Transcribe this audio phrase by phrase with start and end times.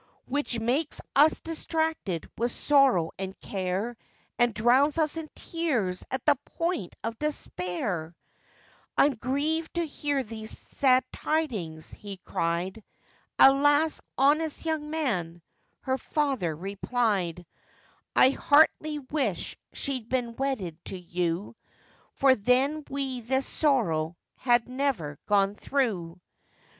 [0.25, 3.95] Which makes us distracted with sorrow and care,
[4.39, 8.15] And drowns us in tears at the point of despair.'
[8.97, 12.83] 'I'm grievèd to hear these sad tidings,' he cried.
[13.37, 14.01] 'Alas!
[14.17, 15.39] honest young man,'
[15.81, 17.45] her father replied,
[18.15, 21.55] 'I heartily wish she'd been wedded to you,
[22.13, 26.19] For then we this sorrow had never gone through.